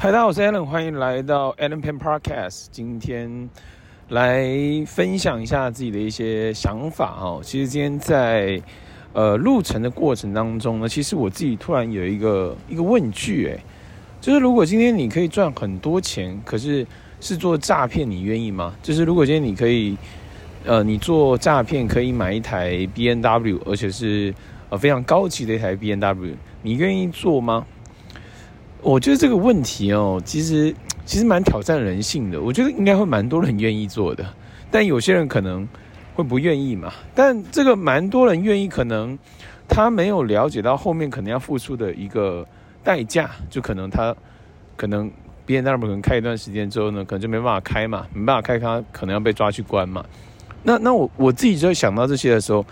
[0.00, 2.66] 嗨，大家好，我是 Alan，欢迎来到 Alan Pen Podcast。
[2.70, 3.50] 今天
[4.10, 4.46] 来
[4.86, 7.40] 分享一下自己的一些想法哦。
[7.42, 8.62] 其实今天在
[9.12, 13.60] 呃路程的过程当中呢，其实我自己突然有一个一个问句，诶，
[14.20, 16.86] 就是如果今天你可以赚很多钱，可是
[17.20, 18.76] 是做诈骗，你愿意吗？
[18.80, 19.96] 就是如果今天你可以，
[20.64, 24.32] 呃，你做诈骗可以买一台 B N W，而且是
[24.70, 27.66] 呃非常高级的一台 B N W，你愿意做吗？
[28.80, 30.74] 我觉得这个问题哦，其实
[31.04, 32.40] 其实蛮挑战人性的。
[32.40, 34.24] 我觉得应该会蛮多人愿意做的，
[34.70, 35.66] 但有些人可能
[36.14, 36.92] 会不愿意嘛。
[37.14, 39.18] 但这个蛮多人愿意，可能
[39.68, 42.46] 他没有了解到后面可能要付出的一个
[42.84, 44.14] 代价，就可能他
[44.76, 45.10] 可能
[45.44, 50.04] BMW 可能开一段时间之后呢，可能就没办法开嘛，没办法开，他可能要被抓去关嘛。
[50.62, 52.64] 那那我我自己就想到这些的时候，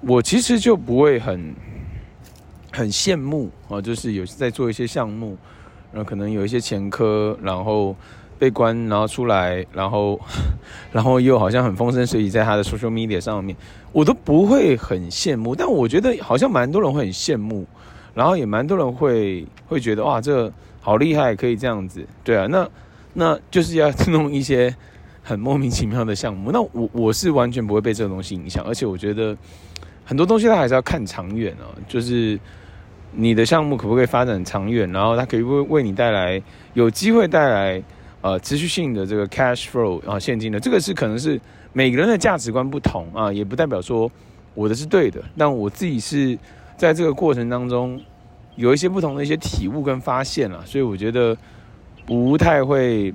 [0.00, 1.54] 我其实就不会很。
[2.72, 5.36] 很羡慕啊，就是有在做一些项目，
[5.92, 7.94] 然后可能有一些前科，然后
[8.38, 10.18] 被关，然后出来，然后
[10.90, 13.54] 然后又好像很风生水起，在他的 social media 上面，
[13.92, 15.54] 我都不会很羡慕。
[15.54, 17.66] 但我觉得好像蛮多人会很羡慕，
[18.14, 22.68] 然后也蛮多人会会觉得哇，这好厉害，可以这样子，对啊，那
[23.12, 24.74] 那就是要 弄一些
[25.22, 26.50] 很莫名其妙的项目。
[26.50, 29.36] 那我我是完全不会被这个东西影响，而且我觉得
[30.04, 32.40] 很多东西它还是要看长远啊，就是。
[33.14, 34.90] 你的项目可不可以发展长远？
[34.90, 37.82] 然后它可以为为你带来有机会带来
[38.22, 41.38] 呃持续性的这个 cash flow 啊现金的，这个是可能是
[41.74, 44.10] 每个人的价值观不同啊，也不代表说
[44.54, 45.22] 我的是对的。
[45.36, 46.38] 但我自己是
[46.76, 48.00] 在这个过程当中
[48.56, 51.36] 有一些不同的一些体悟跟发现了，所以我觉得
[52.06, 53.12] 不太会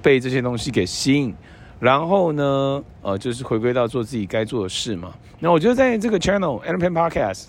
[0.00, 1.34] 被这些东西给吸引。
[1.78, 5.12] 然后呢，呃，就是回归到做自己该做的事嘛。
[5.38, 7.48] 那我觉得在这个 channel Allen Peng Podcast。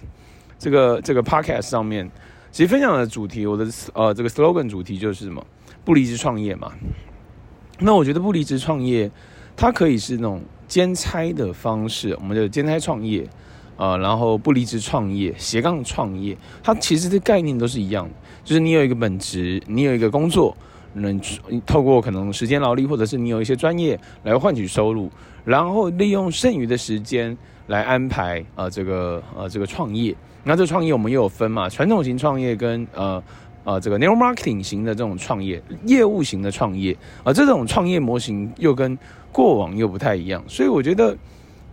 [0.61, 2.07] 这个这个 podcast 上面，
[2.51, 5.43] 其实分享的主题，我的呃这个 slogan 主题就是什么？
[5.83, 6.71] 不离职创业嘛。
[7.79, 9.09] 那我觉得不离职创业，
[9.57, 13.27] 它可以是那种兼差的方式，我们就兼差创业
[13.75, 18.11] 啊、然后不离职创业、斜杠创业，它其实的概念都是一样的，
[18.43, 20.55] 就是你有一个本职，你有一个工作，
[20.93, 21.19] 能
[21.65, 25.09] 透过可能时间劳力，或者是你有一些专业来换取收入，
[25.45, 27.37] 然后利用剩余的时间
[27.67, 30.15] 来安排啊、呃、这个呃这个创业。
[30.43, 33.23] 那这创业我们又有分嘛，传统型创业跟呃
[33.63, 38.97] 呃这个 network marketing 型的这种创业，业务型的创业啊、这种创业模型又跟
[39.31, 41.15] 过往又不太一样，所以我觉得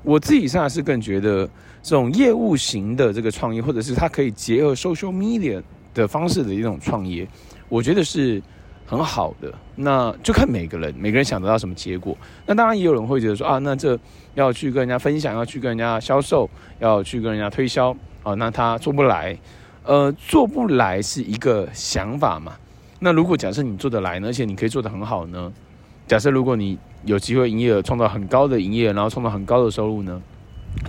[0.02, 1.48] 我自己现在是更觉得
[1.82, 5.62] 这种业务型的这个创业，或者是它可以结合 social media
[5.94, 7.26] 的方式的一种创业，
[7.70, 8.40] 我觉得是
[8.88, 9.52] 很好的。
[9.76, 12.16] 那就看每个人，每个人想得到什么结果。
[12.46, 13.96] 那当然也有人会觉得说啊，那这
[14.34, 16.50] 要去跟人家分享，要去跟人家销售，
[16.80, 17.94] 要去跟人家推销。
[18.24, 19.38] 啊，那他做不来，
[19.84, 22.52] 呃，做不来是一个想法嘛。
[22.98, 25.50] 那如果假设你做得来呢，而且你可以做得很好呢？
[26.06, 30.20] 假设如果你有机会营业额创造很高的营业额，然后创造很高的收入呢？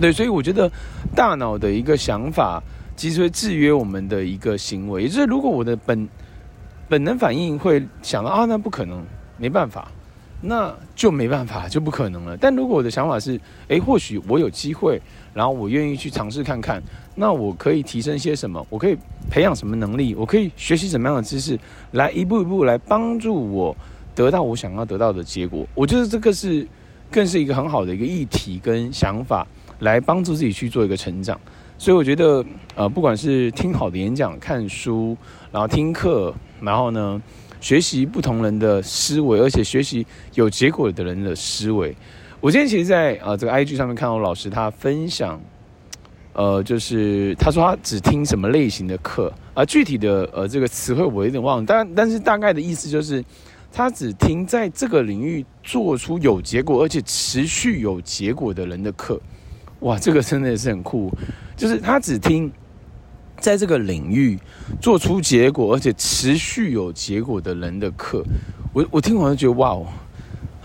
[0.00, 0.70] 对，所以我觉得
[1.14, 2.60] 大脑的一个想法
[2.96, 5.02] 其实会制约我们的一个行为。
[5.02, 6.06] 也就是如果我的本
[6.90, 9.02] 本能反应会想到啊，那不可能，
[9.38, 9.90] 没办法。
[10.42, 12.36] 那就没办法，就不可能了。
[12.36, 15.00] 但如果我的想法是，诶，或许我有机会，
[15.34, 16.82] 然后我愿意去尝试看看，
[17.14, 18.66] 那我可以提升些什么？
[18.70, 18.96] 我可以
[19.30, 20.14] 培养什么能力？
[20.14, 21.56] 我可以学习什么样的知识，
[21.92, 23.76] 来一步一步来帮助我
[24.14, 25.64] 得到我想要得到的结果。
[25.74, 26.66] 我觉得这个是
[27.10, 29.46] 更是一个很好的一个议题跟想法，
[29.80, 31.38] 来帮助自己去做一个成长。
[31.80, 35.16] 所以我觉得，呃，不管是听好的演讲、看书，
[35.50, 36.30] 然后听课，
[36.60, 37.18] 然后呢，
[37.58, 41.96] 学习不同人的思维，而且学习有结果的人的思维。
[42.38, 45.40] 我今天其实在，在呃这个 IG 上面看到老师他分享，
[46.34, 53.24] 呃，就是他说他只听什么类型的课啊、具体的呃这个词汇我有点忘了，但但是大概的意思就是，
[53.72, 59.18] 他只听在这个领域做出有结果而且持续有结果的人的课。
[59.80, 61.10] 哇，这个真的是很酷，
[61.60, 62.50] 就是他只听。
[63.40, 64.38] 在这个领域
[64.82, 68.22] 做出结果，而且持续有结果的人的课，
[68.74, 69.86] 我我听完就觉得哇哦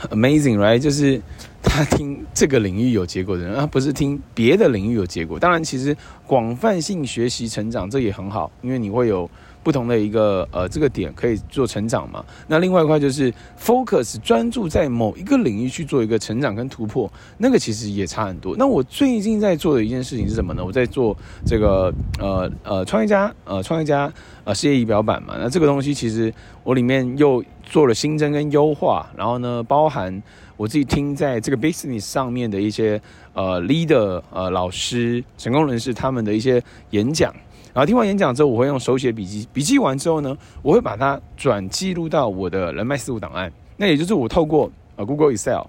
[0.09, 0.77] ，amazing，right？
[0.77, 1.21] 就是
[1.63, 5.39] 他听这个领域有结果的人，他不是听别的领域有结果。
[5.39, 5.95] 当然，其实
[6.27, 9.31] 广泛性学习成长这也很好，因为你会有。
[9.65, 12.23] 不同的一个呃，这个点可以做成长嘛？
[12.47, 18.55] 那另外一块就是 focus 专注在某一个领域去做一个成长跟突破，那个其实也差很多。
[18.57, 20.63] 那我最近在做的一件事情是什么呢？
[20.63, 24.13] 我在做这个呃呃创业家呃创业家
[24.43, 25.33] 呃事业仪表板嘛。
[25.39, 26.31] 那这个东西其实
[26.63, 30.21] 我里面又做了新增跟优化，然后呢，包含
[30.57, 33.01] 我自己听在这个 business 上面的一些
[33.33, 36.61] 呃 leader 呃老师成功人士他们的一些
[36.91, 37.33] 演讲。
[37.75, 43.51] 然后听完演讲之后，我会用手写笔记，笔记完之后呢，我会把它转记录到我的人脉事务档案。
[43.75, 45.67] 那也就是我透过呃 Google Excel，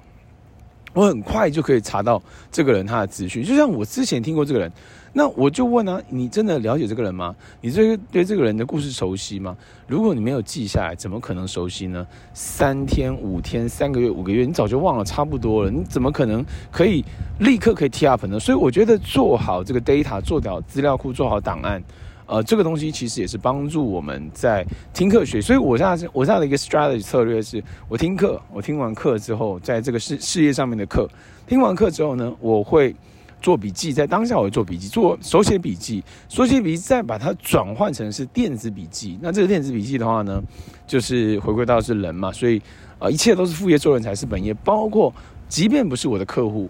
[0.97, 2.21] 我很快就可以查到
[2.51, 3.45] 这个人他的资讯。
[3.45, 4.73] 就像我之前听过这个人。
[5.19, 7.35] 那我就问啊，你真的了解这个人吗？
[7.63, 9.57] 你这个对这个人的故事熟悉吗？
[9.87, 12.07] 如果你没有记下来，怎么可能熟悉呢？
[12.35, 15.71] 三天、五天、三个月、五个月，你早就忘了差不多了。
[15.71, 17.03] 你怎么可能可以
[17.39, 18.39] 立刻可以 T up 呢？
[18.39, 21.83] 所以我觉得做好这个 data，做好资料库，做好档案，
[22.27, 25.41] 呃，这个东西其实也是帮助我们在听课学。
[25.41, 31.09] 所以我现在我这样的一个 strategy 策略是，我听课，我听完课之后，在这个事事业上面的课，
[31.47, 32.95] 听完课之后呢，我会。
[33.39, 39.19] 做笔记，在当下我会做笔记，做手写笔记，手写笔记再把它转换成是电子笔记。
[39.21, 40.43] 那这个电子笔记的话呢，
[40.87, 42.61] 就是回归到是人嘛，所以
[42.99, 45.13] 呃，一切都是副业做人才是本业，包括
[45.49, 46.69] 即便不是我的客户。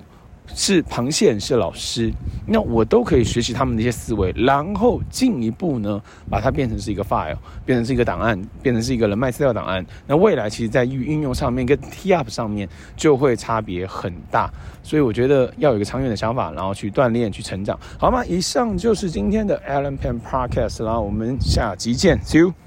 [0.54, 2.12] 是螃蟹是老师，
[2.46, 6.00] 那我都可以学习他们的一些思维，然后进一步呢，
[6.30, 9.84] 把它变成是一个 file，变成是一个档案，变成是一个人脉资料档案。
[10.06, 14.50] 那未来其实在运用上面跟 tee up 上面就会差别很大，
[14.82, 18.24] 所以我觉得要有一个长远的想法，然后去锻炼、去成长，好吗？
[18.24, 22.65] 以上就是今天的 Alan Peng Podcast，然后我们下集见，See you。